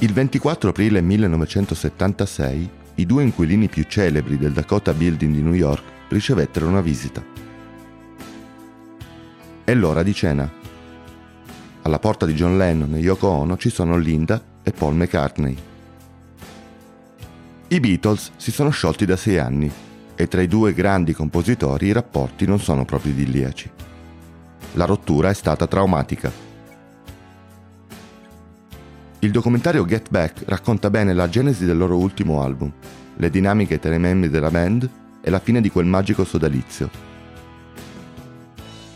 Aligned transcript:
Il 0.00 0.12
24 0.12 0.70
aprile 0.70 1.00
1976 1.00 2.70
i 2.94 3.06
due 3.06 3.24
inquilini 3.24 3.66
più 3.66 3.82
celebri 3.82 4.38
del 4.38 4.52
Dakota 4.52 4.92
Building 4.92 5.34
di 5.34 5.42
New 5.42 5.54
York 5.54 5.82
ricevettero 6.10 6.68
una 6.68 6.80
visita. 6.80 7.20
È 9.64 9.74
l'ora 9.74 10.04
di 10.04 10.14
cena. 10.14 10.48
Alla 11.82 11.98
porta 11.98 12.26
di 12.26 12.34
John 12.34 12.56
Lennon 12.56 12.94
e 12.94 13.00
Yoko 13.00 13.26
Ono 13.26 13.56
ci 13.56 13.70
sono 13.70 13.96
Linda 13.96 14.40
e 14.62 14.70
Paul 14.70 14.94
McCartney. 14.94 15.56
I 17.66 17.80
Beatles 17.80 18.30
si 18.36 18.52
sono 18.52 18.70
sciolti 18.70 19.04
da 19.04 19.16
sei 19.16 19.38
anni 19.38 19.68
e 20.14 20.28
tra 20.28 20.40
i 20.40 20.46
due 20.46 20.74
grandi 20.74 21.12
compositori 21.12 21.88
i 21.88 21.92
rapporti 21.92 22.46
non 22.46 22.60
sono 22.60 22.84
proprio 22.84 23.10
idilliaci. 23.10 23.68
La 24.74 24.84
rottura 24.84 25.30
è 25.30 25.34
stata 25.34 25.66
traumatica. 25.66 26.47
Il 29.20 29.32
documentario 29.32 29.84
Get 29.84 30.10
Back 30.10 30.44
racconta 30.46 30.90
bene 30.90 31.12
la 31.12 31.28
genesi 31.28 31.64
del 31.64 31.76
loro 31.76 31.96
ultimo 31.96 32.40
album, 32.40 32.72
le 33.16 33.30
dinamiche 33.30 33.80
tra 33.80 33.92
i 33.92 33.98
membri 33.98 34.30
della 34.30 34.50
band 34.50 34.88
e 35.20 35.28
la 35.28 35.40
fine 35.40 35.60
di 35.60 35.70
quel 35.70 35.86
magico 35.86 36.24
sodalizio. 36.24 36.88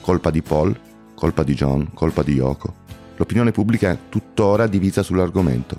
Colpa 0.01 0.31
di 0.31 0.41
Paul, 0.41 0.79
colpa 1.17 1.43
di 1.43 1.55
John, 1.55 1.93
colpa 1.93 2.23
di 2.23 2.35
Yoko. 2.35 2.73
L'opinione 3.17 3.51
pubblica 3.51 3.91
è 3.91 3.99
tuttora 4.09 4.69
divisa 4.69 5.03
sull'argomento. 5.03 5.77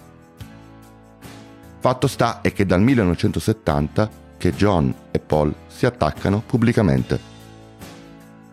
Fatto 1.80 2.08
sta 2.08 2.42
è 2.42 2.52
che 2.52 2.66
dal 2.66 2.82
1970 2.82 4.10
che 4.38 4.54
John 4.54 4.94
e 5.12 5.20
Paul 5.20 5.56
si 5.68 5.86
attaccano 5.86 6.44
pubblicamente, 6.46 7.18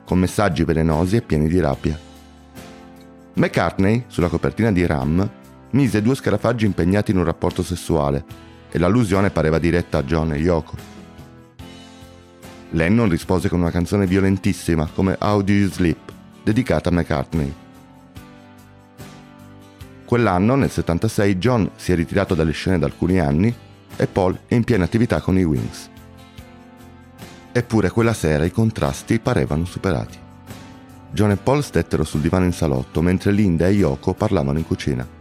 con 0.04 0.20
messaggi 0.20 0.62
velenosi 0.62 1.16
e 1.16 1.22
pieni 1.22 1.48
di 1.48 1.58
rabbia. 1.58 1.98
McCartney, 3.34 4.04
sulla 4.06 4.28
copertina 4.28 4.70
di 4.70 4.86
Ram, 4.86 5.38
mise 5.70 6.02
due 6.02 6.14
scarafaggi 6.14 6.66
impegnati 6.66 7.10
in 7.10 7.18
un 7.18 7.24
rapporto 7.24 7.62
sessuale 7.62 8.24
e 8.70 8.78
l'allusione 8.78 9.30
pareva 9.30 9.58
diretta 9.58 9.98
a 9.98 10.02
John 10.02 10.32
e 10.32 10.38
Yoko. 10.38 10.76
Lennon 12.70 13.08
rispose 13.08 13.48
con 13.48 13.60
una 13.60 13.70
canzone 13.70 14.06
violentissima 14.06 14.88
come 14.92 15.16
How 15.18 15.42
Do 15.42 15.52
You 15.52 15.68
Sleep, 15.68 16.12
dedicata 16.42 16.88
a 16.88 16.92
McCartney. 16.92 17.54
Quell'anno, 20.04 20.54
nel 20.54 20.70
76, 20.70 21.36
John 21.38 21.70
si 21.76 21.92
è 21.92 21.94
ritirato 21.94 22.34
dalle 22.34 22.52
scene 22.52 22.78
da 22.78 22.86
alcuni 22.86 23.18
anni 23.18 23.54
e 23.96 24.06
Paul 24.06 24.40
è 24.46 24.54
in 24.54 24.64
piena 24.64 24.84
attività 24.84 25.20
con 25.20 25.38
i 25.38 25.44
Wings. 25.44 25.88
Eppure 27.52 27.90
quella 27.90 28.12
sera 28.12 28.44
i 28.44 28.52
contrasti 28.52 29.18
parevano 29.18 29.64
superati. 29.64 30.18
John 31.12 31.32
e 31.32 31.36
Paul 31.36 31.62
stettero 31.62 32.04
sul 32.04 32.20
divano 32.20 32.44
in 32.44 32.52
salotto 32.52 33.02
mentre 33.02 33.32
Linda 33.32 33.66
e 33.66 33.72
Yoko 33.72 34.14
parlavano 34.14 34.58
in 34.58 34.66
cucina. 34.66 35.18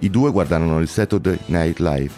I 0.00 0.10
due 0.10 0.30
guardarono 0.30 0.78
il 0.78 0.88
Saturday 0.88 1.38
Night 1.46 1.80
Live. 1.80 2.12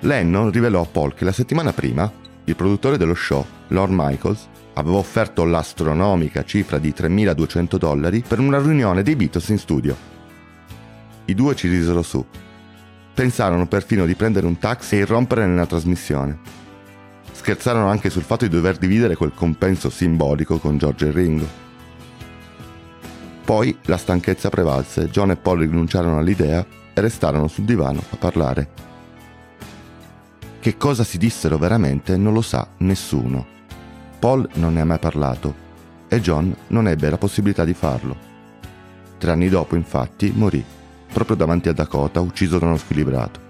Lennon 0.00 0.50
rivelò 0.50 0.82
a 0.82 0.86
Paul 0.86 1.14
che 1.14 1.24
la 1.24 1.32
settimana 1.32 1.72
prima 1.72 2.10
il 2.44 2.54
produttore 2.54 2.98
dello 2.98 3.14
show, 3.14 3.44
Lord 3.68 3.92
Michaels, 3.94 4.46
aveva 4.74 4.96
offerto 4.98 5.44
l'astronomica 5.44 6.44
cifra 6.44 6.78
di 6.78 6.94
3.200 6.96 7.76
dollari 7.76 8.22
per 8.26 8.40
una 8.40 8.58
riunione 8.58 9.02
dei 9.02 9.16
Beatles 9.16 9.48
in 9.48 9.58
studio. 9.58 9.96
I 11.24 11.34
due 11.34 11.54
ci 11.54 11.68
risero 11.68 12.02
su. 12.02 12.24
Pensarono 13.14 13.66
perfino 13.66 14.04
di 14.04 14.14
prendere 14.14 14.46
un 14.46 14.58
taxi 14.58 14.96
e 14.96 15.00
irrompere 15.00 15.46
nella 15.46 15.66
trasmissione. 15.66 16.38
Scherzarono 17.32 17.88
anche 17.88 18.10
sul 18.10 18.22
fatto 18.22 18.44
di 18.46 18.54
dover 18.54 18.76
dividere 18.76 19.16
quel 19.16 19.32
compenso 19.34 19.88
simbolico 19.88 20.58
con 20.58 20.76
George 20.76 21.08
e 21.08 21.10
Ringo. 21.10 21.67
Poi 23.48 23.74
la 23.84 23.96
stanchezza 23.96 24.50
prevalse, 24.50 25.08
John 25.08 25.30
e 25.30 25.36
Paul 25.36 25.60
rinunciarono 25.60 26.18
all'idea 26.18 26.66
e 26.92 27.00
restarono 27.00 27.48
sul 27.48 27.64
divano 27.64 28.02
a 28.10 28.16
parlare. 28.16 28.68
Che 30.60 30.76
cosa 30.76 31.02
si 31.02 31.16
dissero 31.16 31.56
veramente 31.56 32.18
non 32.18 32.34
lo 32.34 32.42
sa 32.42 32.68
nessuno. 32.80 33.46
Paul 34.18 34.46
non 34.56 34.74
ne 34.74 34.82
ha 34.82 34.84
mai 34.84 34.98
parlato 34.98 35.54
e 36.08 36.20
John 36.20 36.54
non 36.66 36.88
ebbe 36.88 37.08
la 37.08 37.16
possibilità 37.16 37.64
di 37.64 37.72
farlo. 37.72 38.16
Tre 39.16 39.30
anni 39.30 39.48
dopo, 39.48 39.76
infatti, 39.76 40.30
morì, 40.30 40.62
proprio 41.10 41.34
davanti 41.34 41.70
a 41.70 41.72
Dakota, 41.72 42.20
ucciso 42.20 42.58
da 42.58 42.66
uno 42.66 42.76
squilibrato. 42.76 43.40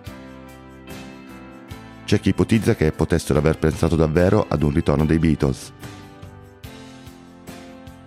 C'è 2.04 2.20
chi 2.20 2.28
ipotizza 2.28 2.76
che 2.76 2.92
potessero 2.92 3.40
aver 3.40 3.58
pensato 3.58 3.96
davvero 3.96 4.46
ad 4.48 4.62
un 4.62 4.72
ritorno 4.72 5.04
dei 5.04 5.18
Beatles, 5.18 5.72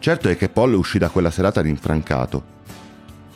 Certo 0.01 0.29
è 0.29 0.35
che 0.35 0.49
Paul 0.49 0.73
uscì 0.73 0.97
da 0.97 1.09
quella 1.09 1.29
serata 1.29 1.61
rinfrancato. 1.61 2.43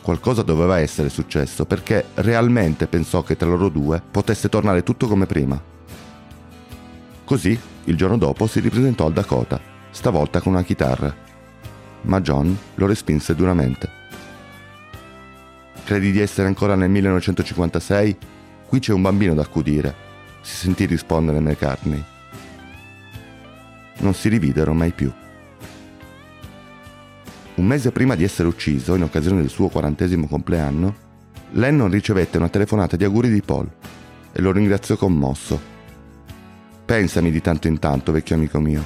Qualcosa 0.02 0.42
doveva 0.42 0.80
essere 0.80 1.08
successo 1.08 1.64
perché 1.64 2.06
realmente 2.14 2.88
pensò 2.88 3.22
che 3.22 3.36
tra 3.36 3.48
loro 3.48 3.68
due 3.68 4.02
potesse 4.10 4.48
tornare 4.48 4.82
tutto 4.82 5.06
come 5.06 5.26
prima. 5.26 5.62
Così, 7.24 7.56
il 7.84 7.96
giorno 7.96 8.18
dopo, 8.18 8.48
si 8.48 8.58
ripresentò 8.58 9.06
al 9.06 9.12
Dakota, 9.12 9.60
stavolta 9.90 10.40
con 10.40 10.54
una 10.54 10.64
chitarra. 10.64 11.14
Ma 12.00 12.20
John 12.20 12.58
lo 12.74 12.86
respinse 12.86 13.36
duramente. 13.36 13.88
Credi 15.84 16.10
di 16.10 16.18
essere 16.18 16.48
ancora 16.48 16.74
nel 16.74 16.90
1956? 16.90 18.16
Qui 18.66 18.78
c'è 18.80 18.92
un 18.92 19.02
bambino 19.02 19.34
da 19.34 19.42
accudire, 19.42 19.94
si 20.40 20.56
sentì 20.56 20.86
rispondere 20.86 21.38
McCartney. 21.38 22.04
Non 23.98 24.14
si 24.14 24.28
rividero 24.28 24.72
mai 24.72 24.90
più. 24.90 25.12
Un 27.56 27.64
mese 27.64 27.90
prima 27.90 28.14
di 28.14 28.22
essere 28.22 28.48
ucciso, 28.48 28.96
in 28.96 29.02
occasione 29.02 29.40
del 29.40 29.48
suo 29.48 29.68
quarantesimo 29.68 30.26
compleanno, 30.26 30.94
Lennon 31.52 31.90
ricevette 31.90 32.36
una 32.36 32.50
telefonata 32.50 32.96
di 32.96 33.04
auguri 33.04 33.30
di 33.30 33.40
Paul 33.40 33.66
e 34.30 34.42
lo 34.42 34.52
ringraziò 34.52 34.96
commosso. 34.96 35.58
Pensami 36.84 37.30
di 37.30 37.40
tanto 37.40 37.66
in 37.66 37.78
tanto, 37.78 38.12
vecchio 38.12 38.34
amico 38.34 38.60
mio. 38.60 38.84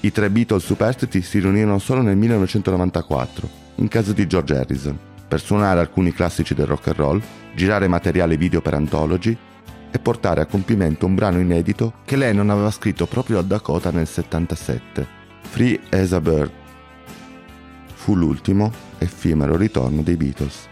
I 0.00 0.10
tre 0.10 0.30
Beatles 0.30 0.64
superstiti 0.64 1.20
si 1.20 1.38
riunirono 1.38 1.78
solo 1.78 2.00
nel 2.00 2.16
1994, 2.16 3.48
in 3.74 3.88
casa 3.88 4.14
di 4.14 4.26
George 4.26 4.56
Harrison, 4.56 4.98
per 5.28 5.42
suonare 5.42 5.80
alcuni 5.80 6.14
classici 6.14 6.54
del 6.54 6.66
rock 6.66 6.86
and 6.86 6.96
roll, 6.96 7.22
girare 7.54 7.88
materiale 7.88 8.38
video 8.38 8.62
per 8.62 8.72
Anthology 8.72 9.36
e 9.90 9.98
portare 9.98 10.40
a 10.40 10.46
compimento 10.46 11.04
un 11.04 11.14
brano 11.14 11.40
inedito 11.40 11.96
che 12.06 12.16
Lennon 12.16 12.48
aveva 12.48 12.70
scritto 12.70 13.04
proprio 13.04 13.38
a 13.38 13.42
Dakota 13.42 13.90
nel 13.90 14.06
77 14.06 15.15
Free 15.48 15.80
as 15.90 16.12
a 16.12 16.20
Bird. 16.20 16.50
Fu 17.94 18.14
l'ultimo 18.14 18.70
effimero 18.98 19.56
ritorno 19.56 20.02
dei 20.02 20.16
Beatles. 20.16 20.68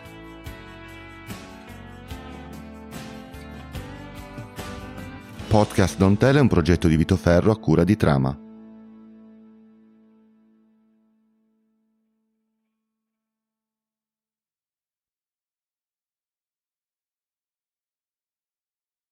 Podcast 5.48 5.96
Don't 5.96 6.18
Tell 6.18 6.36
è 6.36 6.40
un 6.40 6.48
progetto 6.48 6.88
di 6.88 6.96
Vito 6.96 7.16
Ferro 7.16 7.52
a 7.52 7.58
cura 7.58 7.84
di 7.84 7.96
Trama. 7.96 8.36